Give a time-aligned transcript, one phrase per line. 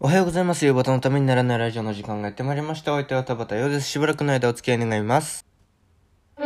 [0.00, 0.64] おはようございます。
[0.64, 2.92] 夕方のためにならないラジオの時間がやってまいりました。
[2.92, 3.88] お相手は田畑ようです。
[3.88, 5.44] しばらくの間お付き合い願います。
[6.38, 6.44] は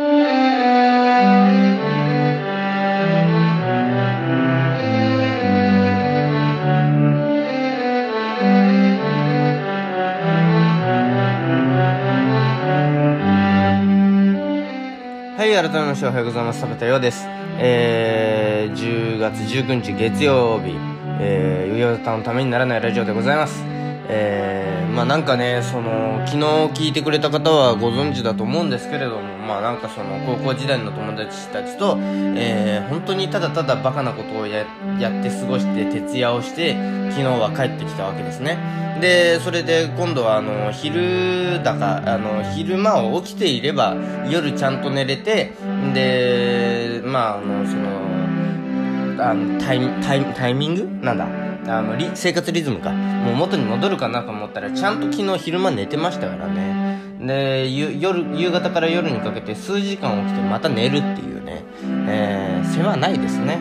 [15.45, 16.61] い、改めましておはようございます。
[16.61, 17.27] 田畑ようです。
[17.59, 20.73] えー、10月19日月曜日、
[21.19, 23.63] えー、夕方のためにならないラジオでございます。
[24.09, 26.43] えー、まあなんかね、その、昨日
[26.85, 34.65] 聞いてくれた方はご存知だと思うんですけれども、まあなんかその、高校時代の友達たちと、えー、本当にただただバカなことをや
[34.99, 36.73] やって過ごして、徹夜をして、
[37.11, 38.57] 昨日は帰ってきたわけですね。
[38.99, 43.95] で、それで今度はあの、昼だか、あの、昼間を起きていれば、
[44.29, 45.53] 夜ちゃんと寝れて、
[45.93, 48.02] で、まああの、その、
[49.19, 51.05] あのタイタイタイミング？
[51.05, 51.27] なんだ？
[51.67, 52.91] あのリ生活リズムか。
[52.91, 57.01] もう元に戻るかなと思ったらちゃんと昨日昼間寝てましたからね。
[57.19, 61.63] で夜夕方から夜にかけて数時間起きてまた寝るっていうね、
[62.07, 63.59] えー、世話ないですね。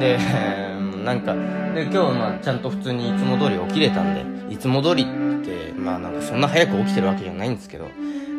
[0.00, 0.18] で
[1.04, 1.34] なんか
[1.74, 5.06] で今日まあちゃんと普通にいつも通り起きれたんでいつも通りっ
[5.44, 7.88] てまあなんかそんな早く起きてるわけじゃないんですけど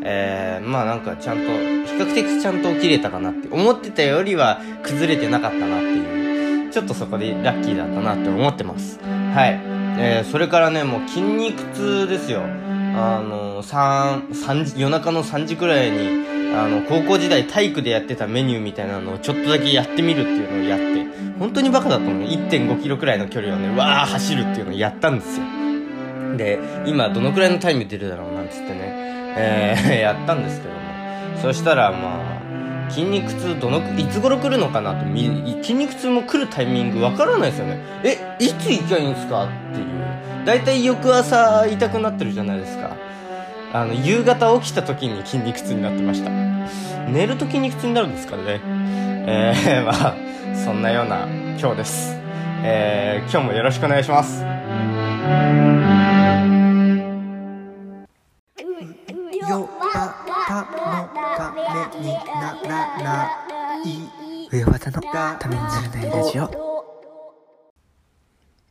[0.03, 1.49] えー、まあなんかちゃんと比
[1.99, 6.14] 較的ちゃんと起きれたかなって思ってたよりは崩れてなかったなっていう。
[6.75, 8.99] ちょっとそこでラッキーだったなって思ってます。
[8.99, 9.61] はい。
[9.97, 12.41] えー、それからね、もう筋肉痛ですよ。
[12.41, 21.07] あの、3、3時、夜中の3時くらいに、あの、高校時代体育でやってたメニューみたいなのをちょっとだけやってみるっていうのをやって、
[21.39, 22.27] 本当にバカだと思う。
[22.27, 25.45] 1.5キロくらいの距離をね、わー走るっていうのをやったんですよ。
[26.35, 28.79] で、今どのくらいのタイム出るだろうなんつってね、
[29.37, 30.81] えー、やったんですけども。
[31.41, 32.44] そしたらまあ、
[32.89, 37.79] 筋肉痛どのいつ頃来るのかなと筋肉痛も来るタイミングわからないですよね。
[38.03, 39.45] えいつ行きゃいいんですか？
[39.45, 39.85] っていう。
[40.45, 42.95] 大体翌朝痛くなってるじゃないですか。
[43.73, 46.29] あの夕方起きた時に筋肉痛になってました。
[47.09, 48.61] 寝ると筋肉痛になるんですからね？
[49.27, 50.15] えー、 まあ
[50.55, 51.27] そんなような
[51.59, 52.17] 今日です。
[52.63, 54.43] えー、今日もよろしくお願いします。
[62.01, 63.29] にならな
[63.83, 66.65] い上技のためにならないラジオ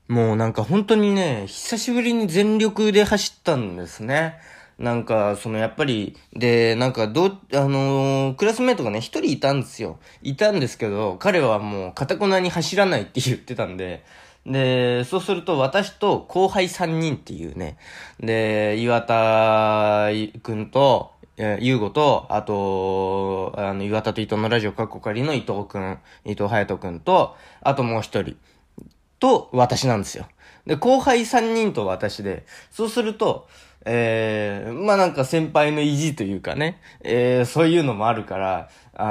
[0.09, 4.39] もうなんか本当にね、久しぶりに全力で走ったんですね。
[4.79, 9.99] なんか、そのやっぱり、で、なんかどう、あのークラスメイトがね、一人いたんですよ。
[10.23, 14.05] いたんですけど、彼はもう、かたくなに走らないって言ってたんで、
[14.47, 17.79] で、そうすると私と後輩3人っていうね、
[18.21, 20.09] で、岩田
[20.43, 28.37] くんと、え、ゆうごと、あと、あの、岩田と伊藤のラジオカッコ仮の伊藤くん、伊藤隼人くんと、あともう一人。
[29.19, 30.27] と私なんですよ。
[30.67, 33.49] で、後輩3人と私で、そうすると、
[33.85, 39.05] えー、まあなんか先輩の意地というかね、えー、そういうのもあるから、あ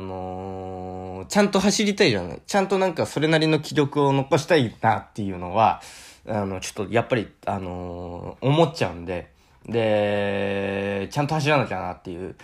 [0.00, 2.42] のー、ちゃんと走りたいじゃない。
[2.46, 5.80] ちゃんとなんかそれなりの記録を残したいなっていうのは、
[6.28, 9.32] あの、ちょっとやっぱり、あの、思っちゃうんで、
[9.66, 12.36] で、ちゃんと走らなきゃなっていう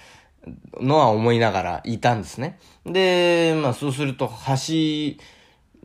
[0.80, 2.58] のは思いながらいたんですね。
[2.84, 5.18] で、まあそうすると走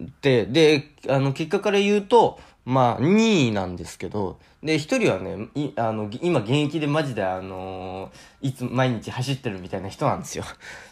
[0.02, 10.46] って、で、あの、結果から言うと、まあ、2位なんですけど、で、一人はね、い、あの、今現役でマジであのーいつ、毎日走ってるみたいな人なんですよ。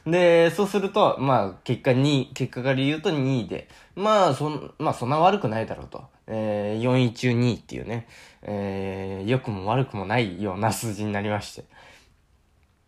[0.05, 6.03] で、そうすると、まあ、結果2位、結果から言うと2位で、まあ、そん、まあ、そんな悪くないだろうと。
[6.27, 8.07] えー、4位中2位っていうね、
[8.41, 11.63] えー、良くも悪くもないような数字になりまして。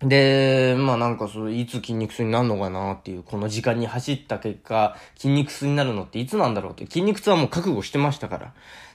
[0.04, 8.54] で、まあなんかそう、いつ筋肉痛になるのかなっていう、この時間に走った結果、筋肉痛になるのっていつなんだろうって、筋肉痛はもう覚悟してましたから。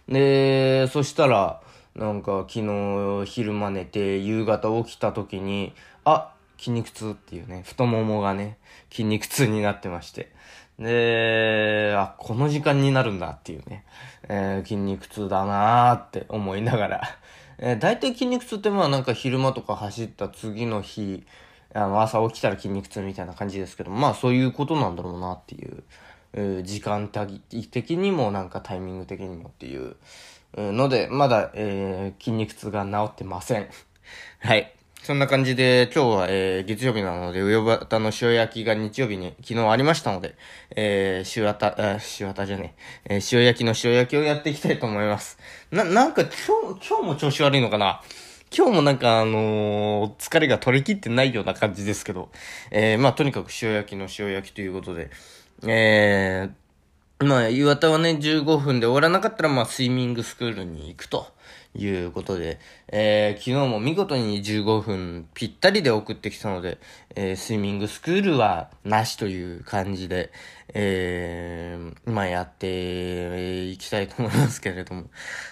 [0.09, 1.61] で、そしたら、
[1.95, 5.73] なんか昨日昼間寝て、夕方起きた時に、
[6.05, 8.59] あ、筋肉痛っていうね、太ももがね、
[8.91, 10.31] 筋肉痛になってまして。
[10.79, 13.85] で、あ、この時間になるんだっていうね、
[14.29, 17.03] えー筋肉痛だなーって思いながら、
[17.59, 21.25] えー、大体筋肉痛ってまあなんか昼間とか走った次の日、
[21.75, 25.83] あの朝起きたら筋肉痛みたいな感じですけど、まあそういうことなんだろうなっていう、
[26.35, 29.97] えー時間的にもなんかタイミング的にもっていう
[30.57, 33.69] ので、まだ、えー筋肉痛が治ってません。
[34.41, 34.78] はい。
[35.03, 40.35] そんな感じで、今日は、えー月曜日なので、上端の塩焼きが日曜日に昨日ありましたので、
[40.77, 42.75] えー、塩た、あ塩たじゃね
[43.07, 45.39] え、えー塩焼きの塩焼きをやっていきたいと思います。
[45.71, 48.03] な、なんか今日、今日も調子悪いのかな。
[48.55, 52.29] 今日もなんかあのー疲れが取り切ってないような感じですけど、
[52.71, 55.11] えー、まあとにかく塩焼きの塩焼きということで、
[55.67, 56.68] えー
[57.21, 61.27] まあ、岩田はね、15分で終わらなかったら、まあ、スイミングスクールに行くと
[61.75, 66.79] いうことで、えー、昨日も見事に15分ぴったりで送ってきたので、
[67.17, 70.31] えー、スイミングスクールはなしという感じで、
[70.75, 75.07] えー、まあ、やっていきたいと思いますけれども、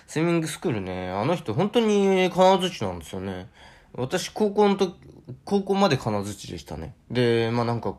[0.06, 3.48] スイミングスクールね、あの人本当に金槌なんですよね。
[3.96, 4.94] 私、高校の時、
[5.44, 6.94] 高校まで金槌でしたね。
[7.10, 7.96] で、まあなんか、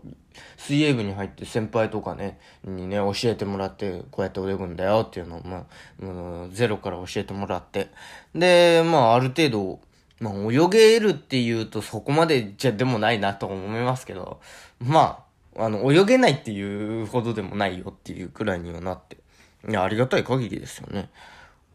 [0.58, 5.66] 水泳部に入って先輩とかね、にね、教えてもらって、こうやって泳ぐんだよっていうのを、ま
[6.04, 7.90] あ、ゼロから教えてもらって。
[8.36, 9.80] で、まあある程度、
[10.20, 14.40] まあ泳げるっていうとそこまでじゃでもないなと思いますけど、
[14.80, 15.24] ま
[15.56, 19.18] あ、あの、泳げないっていうほどでもないよっていうくらいにはなって。
[19.68, 21.10] いや、ありがたい限りですよね。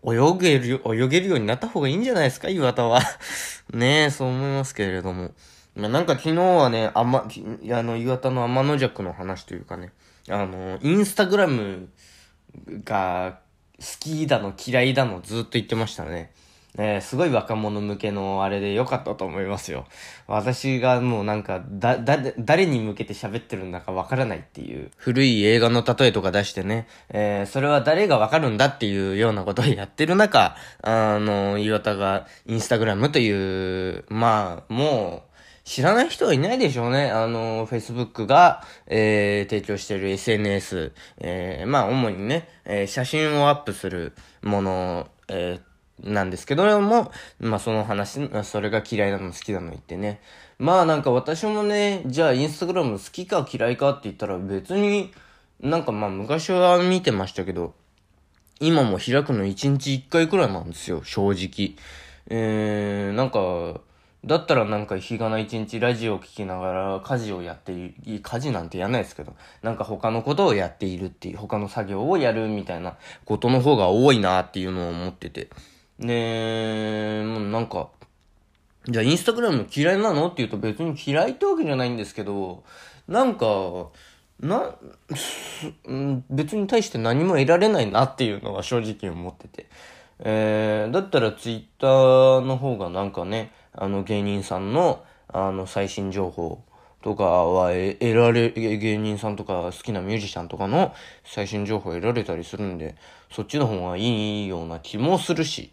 [0.05, 3.01] 泳げる、泳げるようになった方がいいんじゃないですか、岩田は。
[3.73, 5.33] ねえ、そう思いますけれども。
[5.75, 9.93] まあ、なんか昨日はね、あま、あの、岩田の天の弱の話というかね、
[10.29, 11.89] あの、インスタグラム
[12.85, 13.39] が
[13.79, 16.33] 好きだの嫌いだのずっと言ってましたね。
[16.79, 19.87] えー、すごい若者向けのあれで良かったと思いますよ。
[20.27, 35.33] 私がもうなんか、だ、だ、誰に向けて喋ってるんだかわからないっていう、古い映画の例えとか出してね、えー、それは誰がわかるんだっていうようなことをやってる中、あの、岩田がインスタグラムという、まあ、もう、
[35.65, 37.11] 知らない人はいないでしょうね。
[37.11, 45.72] あの、Facebook が、えー、提供している SNS、えー、まあ、主にね、えー、写真をアップするもの、えー、
[46.03, 50.21] なんですけども、まあその話、それが嫌いなの好きなの言ってね。
[50.59, 55.13] まあなんか私もね、じゃあインスタグラム好きか嫌いかって言ったら別に、
[55.61, 57.75] なんかまあ昔は見てましたけど、
[58.61, 61.77] 今も開くの1日1回くらいなんですよ、正直。
[62.29, 63.81] えー、なんか、
[64.25, 75.51] だったらなんか日がな一日ラジオを聴きながら家事をやっている、家事なんてやんないですけど、なんか他のことをやっているっていう、他の作業をやるみたいなことの方が多いなっていうのを思ってて。
[76.03, 77.89] で、もうなんか、
[78.87, 82.65] じゃあインスタグラム嫌いなのって言うと別に嫌いってわけじゃないんですけど、
[83.09, 83.47] なんか、
[84.41, 84.75] な、
[86.31, 89.69] 別に対して何も得られないなっていうのは正直思ってて。
[90.25, 96.63] えー、だったらツイッターの方がなんかね、あの芸人さんの、あの最新情報
[97.03, 100.95] とかは得られ、芸人さんとか好きなミュージシャンとかの
[101.25, 102.95] 最新情報を得られたりするんで、
[103.31, 105.73] そっちの方がいいような気もするし、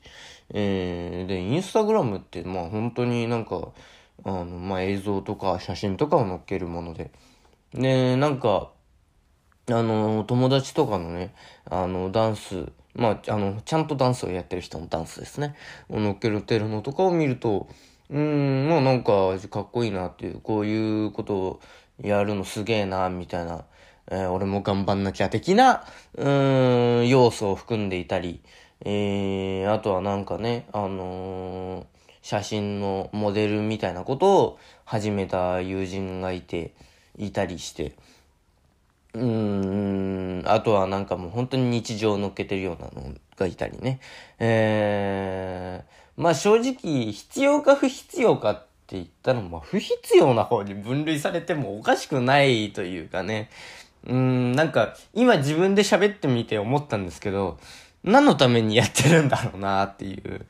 [0.52, 3.70] えー、で、インスタグラムって、まあ本当になんか、
[4.26, 7.12] あの、まあ映像とか写真とかを載っけるもので、
[7.74, 8.72] で、なんか、
[9.68, 11.34] あの、友達とかのね、
[11.70, 15.56] あの、ダンス、まあ、あの、ちゃんとダンスをやってる人のダンスですね。
[15.90, 17.68] を乗っけるてるのとかを見ると、
[18.10, 21.60] うん、まあなんか、かっこいいなっていう、こういうことを
[22.02, 23.66] やるのすげえな、みたいな、
[24.12, 25.86] えー、俺も頑張んなきゃ的な、
[26.16, 28.42] うん、要素を含んでいたり、
[28.84, 31.86] えー、あとはなんかね、あのー、
[32.22, 36.74] 写真のモデルみたいなことを始めた友人がいて、
[37.18, 37.94] いたりして、
[39.14, 44.00] うん、あとはなんかもう本当に日常を乗っけてるようなのがいたりね。
[44.40, 53.50] えー、まあ正直、必要か不必要かって言ったら、まあ不必要な方に分類されてもおかしくないというかね。
[54.06, 57.58] うん、なんか、今自分で喋ってみて思ったんですけど、
[58.04, 60.46] 何のためにやってるんだろうなっていう、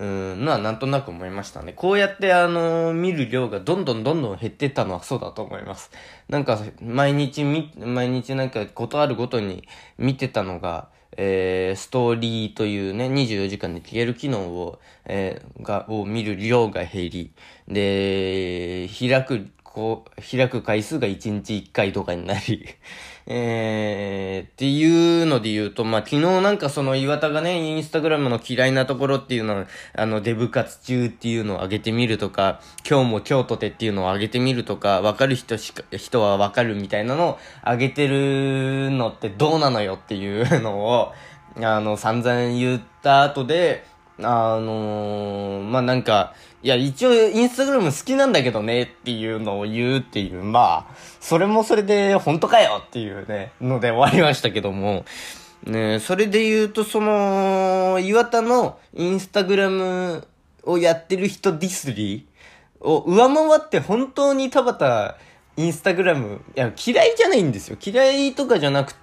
[0.00, 1.72] うんのはなんとなく思いましたね。
[1.72, 5.92] こうやってあの、見る量がどんどんどんどん減ってったのはそうだと思います。
[6.28, 17.32] なんか、毎日み、毎日なんかことあるごとに見てたのが、えー、ストーリーというね、24時間で消える機能を、えー、が、を見る量が減り、
[17.68, 22.68] で、開く、こう、開く回数が1日1回とかになり、
[23.26, 29.64] えー、っていうので言うと、まあ、昨日なんかその岩田がね、インスタグラムの嫌いなところっていうのを、
[29.96, 41.14] あの、デブ活中っていうのを上げてみるとか、今日も今日とてっていうのを上げてみるとか、わかる人しか、人はわかるみたいなのを上げてるのってどうなのよっていうのを、
[41.62, 43.86] あの、散々言った後で、
[44.24, 55.04] あのー、まあ、なんか、いや、一応インスタグラム好きなんだけどねっていうのを言うっていう、まあ、それもそれで本当かよっていうね、ので終わりましたけども、
[55.64, 60.26] ねそれで言うと、その、岩田のインスタグラム
[60.64, 65.16] をやってる人ディスリーを上回って本当に田畑
[65.56, 67.76] インスタグラム、いや、嫌いじゃないんですよ。
[67.84, 68.94] 嫌いとかじゃなく、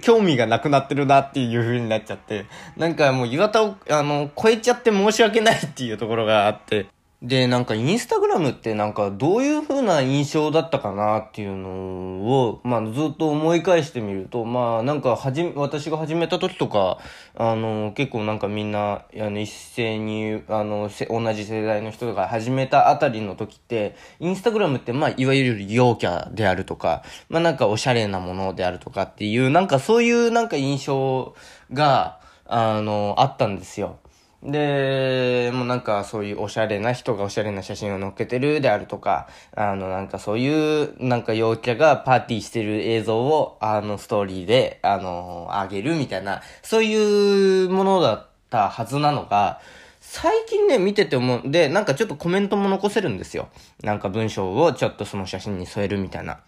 [0.00, 6.86] 興味がなくなってるなっていう風になっちゃって、なんかもう岩田を、あの、超えちゃって申し訳ないっていうところがあって、
[7.20, 16.98] で、なんかインスタグラムってなんかどういう風な印象だったかなっていうのを、まあずっと思い返してみると、まあなんかはじ、私が始めた時とか、
[17.34, 31.34] あの、結構なんかみんな、あの、一斉に、あの、同じ世代の人が始めたあたりの時って、インスタグラムってまあいわゆる陽キャであるとか、まあなんかおしゃれなものであるとかっていう、なんかそういうなんか印象
[31.72, 33.98] が、あの、あったんですよ。
[34.42, 49.60] で、もうなんかそういうおしゃれな人がおしゃれな写真を載っけてるであるとか、あのなんかそういうなんか陽キャがパーティーしてる映像をあのストーリーであの上げるみたいな、そういうものだったはずなのが、
[50.00, 53.48] 最近ね、見てて思うで、なんかちょっとコメントも残せるんですよ。
[53.82, 56.38] なんか文章をちょっとその写真に添えるみたいな。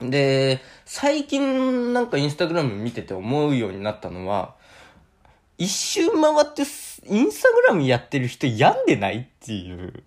[0.00, 4.54] で、最近なんかインスタグラム見てて思うようになったのは、
[5.60, 6.62] 一周回って、
[7.06, 10.02] インスタグラムやってる人病んでないっていう。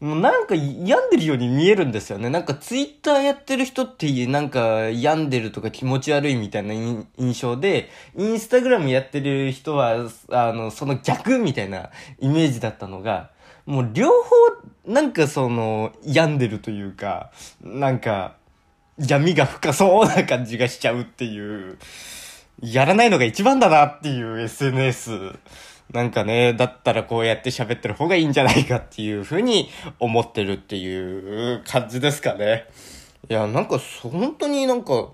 [0.00, 2.28] もうなんか病んでるように見えるんですよね。
[2.28, 13.30] なんかツイッターやってる人ってなんか病んでるとか気持ち悪いみたいな印象で、インスタグラムやってる人は、あの、その逆みたいなイメージだったのが、
[13.64, 17.30] もう両方、なんかその、病んでるというか、
[17.62, 18.34] なんか、
[18.98, 21.78] 闇が深そうな感じがしちゃうっていう。
[22.62, 25.32] やらないのが一番だなっていう SNS。
[25.92, 32.66] なんかね、だったらこうやって喋ってる方がいいんじゃないかっていうふうに思ってるっていう感じですかね。
[33.28, 35.08] いや、なんかそ、本当になんか、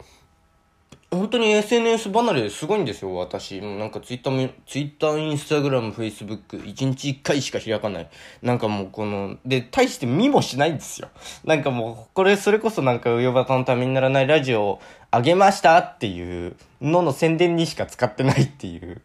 [1.11, 3.63] 本当に SNS 離れすごいんですよ、私。
[3.63, 8.11] もうなんかツイッターも、ツイッター、インスタグラム、フェイスブック、1日1回しか開かない。
[8.43, 11.09] なんかもうこの、で、大して見もしないんですよ。
[11.45, 19.01] なんかもう、これ、それこそなんか、ウヨバタのためにならないラジオをあげましたっていうのの宣伝にしか使ってないっていう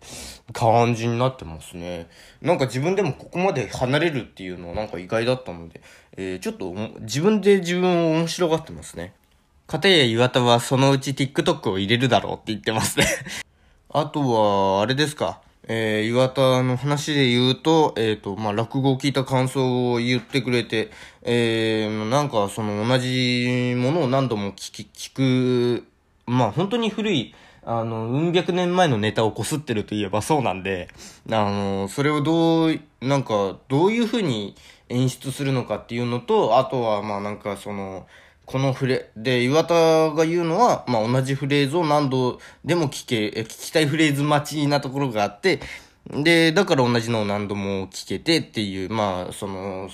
[0.52, 2.10] 感じになってますね。
[2.42, 5.80] なんか自分でもここまで離れるっていうのはなんか意外だったので、
[6.18, 9.14] えー、ちょっと自分で自分を面白がってますね。
[9.68, 13.06] 片や岩田はそのうち TikTok を入れるだろうって言ってますね。
[13.90, 15.40] あとは、あれですか。
[15.66, 20.92] えー、岩田の話で言うと、えっ、と、まあ、落語を聞いた感想を言ってくれて、
[21.22, 25.86] えー、なんかその同じものを何度も聞き、聞く、
[26.26, 27.34] まあ、本当に古い、
[27.66, 30.90] あの、うん百年前のネタをこすってるといえばそうなんで、
[31.32, 34.56] あの、それをどう、なんか、どういう風に
[34.90, 38.06] 演出するのかっていうのと、あとは、まあなんかその、
[38.46, 39.74] このフレ、で、岩田
[40.12, 45.62] が言うのは、まあ、同じフレーズを何度でも聞け、え聞きたいフレーズ待ちなところがあって、
[46.10, 49.90] で、だから同じのを何度も聞けてっていう、まあ、その、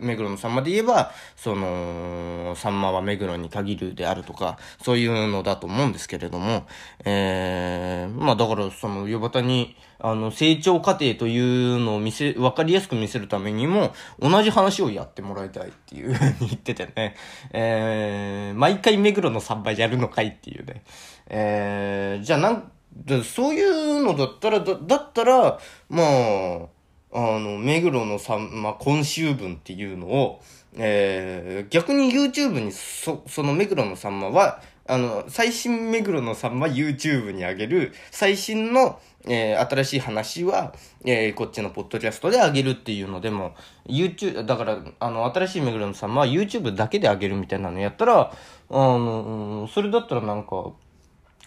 [0.00, 6.64] 目黒のさんまで言えば、その、さんまは目黒に限るであるとか、そういうのだと思うんですけれども、
[7.04, 17.16] えー、まあだから、その、岩端に、あの、成長過程というのを見せ、わかりやすく見せるためにも、同じ話をやってもらいたいっていうふうに言っててね、
[17.52, 20.84] えー、毎回目黒の3倍やるのかいっていうね、
[21.26, 22.70] えー、じゃあなん、
[23.04, 26.68] でそういうのだったら、だだったら、まあ、
[27.12, 30.40] あの、目黒のさん、まあ、今週分っていうのを、
[30.76, 40.74] えー、逆に YouTube に、そ、その目黒のさんまは、あの、最新目黒のさんま YouTube に上げる、最新の、えー、新しい話は、
[41.04, 43.54] えー、こっちのポッドキャストで上げるっていうのでも、
[43.86, 48.32] YouTube、だから、あの、新しい目黒のさんまは YouTube だけで上げるみたいなのやったら、
[48.70, 50.72] あの、それだったらなんか、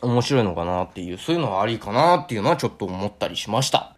[0.02, 3.96] 面白いのかなっていう、そういうのはありかなっていうのはちょっと思ったりしました。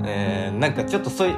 [0.03, 1.35] えー、なんかちょっとそういう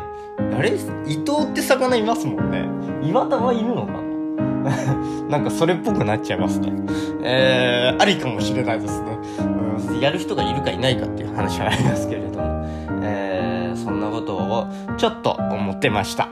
[0.58, 0.70] あれ？
[0.70, 0.74] 伊
[1.18, 2.64] 藤って魚いますもんね。
[3.04, 5.28] 岩田はいるのかな？
[5.28, 6.72] なんかそれっぽくなっちゃいますね。
[7.24, 9.18] えー、ありかもしれないですね。
[9.90, 12.64] うん、やる人がいるかいないかっていう話はありますけれども、
[13.04, 16.30] えー、そんなことをちょっと思ってました。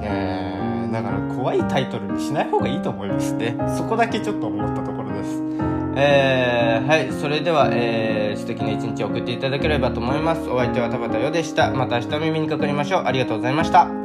[0.00, 3.56] えー、だから怖いタイトルにしない方がいいと思いますね。
[3.78, 5.42] そこだけちょっと思ったところです。
[5.96, 10.50] えー、はい、それでは、えー、素敵な一日を送っていただければと思います。
[10.50, 11.70] お相手は田畑よでした。
[11.70, 13.04] また明日お耳にかかりましょう。
[13.06, 13.99] ありがとうございました。